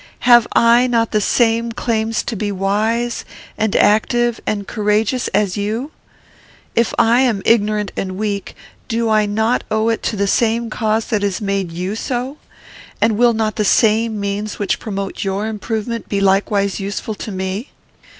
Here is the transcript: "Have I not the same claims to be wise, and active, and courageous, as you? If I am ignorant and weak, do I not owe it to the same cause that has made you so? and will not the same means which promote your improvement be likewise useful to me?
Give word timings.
"Have 0.21 0.47
I 0.53 0.87
not 0.87 1.11
the 1.11 1.21
same 1.21 1.71
claims 1.73 2.23
to 2.23 2.35
be 2.35 2.51
wise, 2.51 3.23
and 3.55 3.75
active, 3.75 4.41
and 4.47 4.67
courageous, 4.67 5.27
as 5.27 5.57
you? 5.57 5.91
If 6.73 6.91
I 6.97 7.21
am 7.21 7.43
ignorant 7.45 7.91
and 7.95 8.17
weak, 8.17 8.55
do 8.87 9.11
I 9.11 9.27
not 9.27 9.63
owe 9.69 9.89
it 9.89 10.01
to 10.01 10.15
the 10.15 10.25
same 10.25 10.71
cause 10.71 11.05
that 11.09 11.21
has 11.21 11.39
made 11.39 11.71
you 11.71 11.95
so? 11.95 12.37
and 12.99 13.15
will 13.15 13.33
not 13.33 13.57
the 13.57 13.63
same 13.63 14.19
means 14.19 14.57
which 14.57 14.79
promote 14.79 15.23
your 15.23 15.45
improvement 15.45 16.09
be 16.09 16.19
likewise 16.19 16.79
useful 16.79 17.13
to 17.13 17.31
me? 17.31 17.69